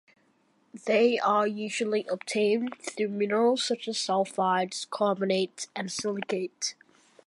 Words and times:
They 0.87 1.19
are 1.19 1.45
usually 1.45 2.07
obtained 2.09 2.73
through 2.81 3.09
minerals 3.09 3.63
such 3.63 3.87
as 3.87 3.97
sulfides, 3.99 4.87
carbonates, 4.89 5.67
and 5.75 5.91
silicates. 5.91 6.73